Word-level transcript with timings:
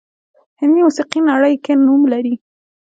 هندي 0.59 0.79
موسیقي 0.87 1.19
نړۍ 1.29 1.55
کې 1.63 1.73
نوم 1.85 2.01
لري 2.13 2.35